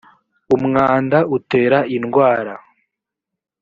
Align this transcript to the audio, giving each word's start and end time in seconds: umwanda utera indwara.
umwanda 0.55 1.17
utera 1.37 1.77
indwara. 1.97 2.53